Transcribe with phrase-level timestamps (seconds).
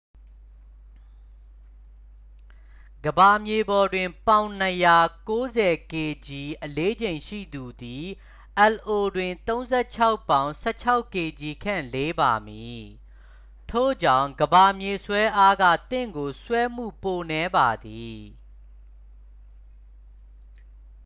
[3.05, 5.03] ကမ္ဘာမြေပေါ်တွင် ပေါင် ၂၀၀
[5.35, 6.29] ၉၀ kg
[6.63, 8.05] အလေးချိန်ရှိသူသည်
[8.73, 12.81] lo တွင် ၃၆ ပေါင် ၁၆ kg ခန့် လေးပါမည်။
[13.69, 18.17] ထို့ကြောင့် ကမ္ဘာမြေဆွဲအားက သင့်ကို ဆွဲမှု ပိုနည်းပါသည်။